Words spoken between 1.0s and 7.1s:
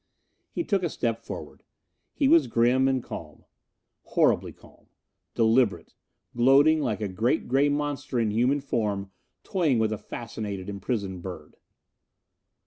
forward. He was grim and calm. Horribly calm. Deliberate. Gloating like a